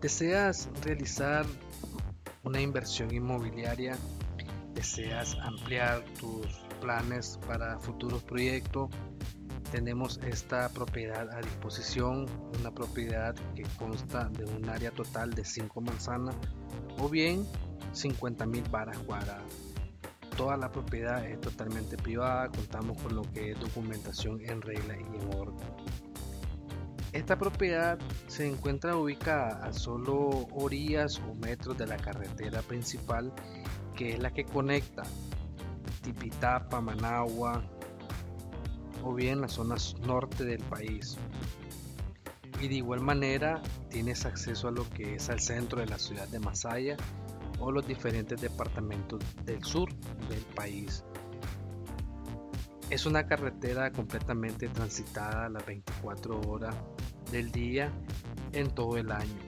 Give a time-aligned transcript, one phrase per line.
[0.00, 1.46] ¿Deseas realizar
[2.44, 3.96] una inversión inmobiliaria?
[4.74, 6.46] ¿Deseas ampliar tus
[6.82, 8.90] planes para futuros proyectos?
[9.72, 12.26] Tenemos esta propiedad a disposición,
[12.60, 16.36] una propiedad que consta de un área total de 5 manzanas
[16.98, 17.46] o bien
[17.92, 19.50] 50 mil varas cuadradas.
[20.36, 25.00] Toda la propiedad es totalmente privada, contamos con lo que es documentación en regla y
[25.00, 25.66] en orden.
[27.16, 33.32] Esta propiedad se encuentra ubicada a solo orillas o metros de la carretera principal
[33.94, 35.02] que es la que conecta
[36.02, 37.64] Tipitapa, Managua
[39.02, 41.16] o bien las zonas norte del país.
[42.60, 46.28] Y de igual manera tienes acceso a lo que es al centro de la ciudad
[46.28, 46.98] de Masaya
[47.60, 49.88] o los diferentes departamentos del sur
[50.28, 51.02] del país.
[52.90, 56.76] Es una carretera completamente transitada a las 24 horas
[57.30, 57.92] del día
[58.52, 59.38] en todo el año,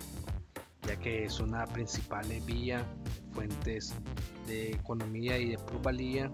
[0.86, 2.84] ya que es una principal vía,
[3.33, 3.94] fuentes
[4.47, 6.30] de economía y de plusvalía,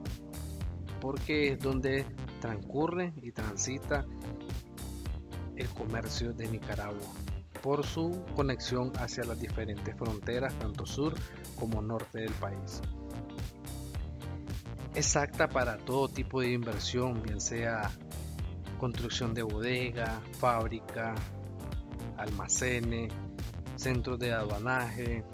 [1.01, 2.05] porque es donde
[2.41, 4.07] transcurre y transita
[5.57, 7.13] el comercio de Nicaragua
[7.63, 11.15] por su conexión hacia las diferentes fronteras, tanto sur
[11.59, 12.83] como norte del país.
[14.95, 17.91] Exacta para todo tipo de inversión, bien sea
[18.79, 21.15] construcción de bodega, fábrica,
[22.17, 23.13] almacenes,
[23.77, 25.25] centros de aduanaje,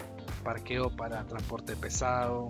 [0.43, 2.47] parqueo para transporte pesado,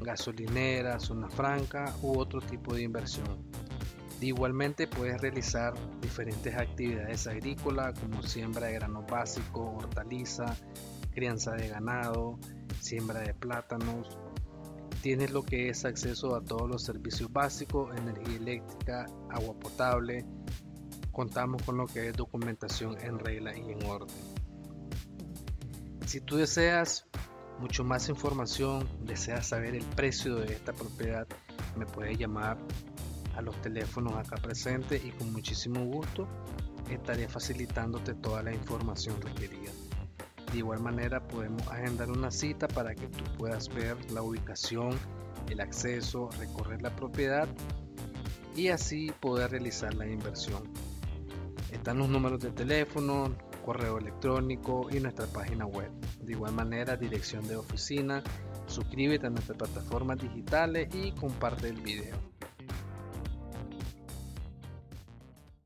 [0.00, 3.44] gasolinera, zona franca u otro tipo de inversión.
[4.20, 10.56] Igualmente puedes realizar diferentes actividades agrícolas como siembra de granos básicos, hortaliza,
[11.12, 12.38] crianza de ganado,
[12.80, 14.18] siembra de plátanos.
[15.02, 20.24] Tienes lo que es acceso a todos los servicios básicos, energía eléctrica, agua potable.
[21.16, 24.14] Contamos con lo que es documentación en regla y en orden.
[26.04, 27.06] Si tú deseas
[27.58, 31.26] mucho más información, deseas saber el precio de esta propiedad,
[31.74, 32.58] me puedes llamar
[33.34, 36.28] a los teléfonos acá presentes y con muchísimo gusto
[36.90, 39.72] estaré facilitándote toda la información requerida.
[40.52, 44.90] De igual manera podemos agendar una cita para que tú puedas ver la ubicación,
[45.48, 47.48] el acceso, recorrer la propiedad
[48.54, 50.62] y así poder realizar la inversión.
[51.72, 55.90] Están los números de teléfono, correo electrónico y nuestra página web.
[56.22, 58.22] De igual manera, dirección de oficina.
[58.66, 62.35] Suscríbete a nuestras plataformas digitales y comparte el video.